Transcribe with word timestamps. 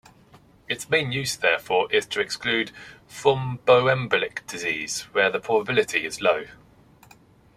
Its 0.67 0.89
main 0.89 1.11
use, 1.11 1.35
therefore, 1.37 1.87
is 1.93 2.07
to 2.07 2.19
exclude 2.19 2.71
thromboembolic 3.07 4.47
disease 4.47 5.01
where 5.13 5.29
the 5.29 5.39
probability 5.39 6.05
is 6.07 6.21
low. 6.21 6.45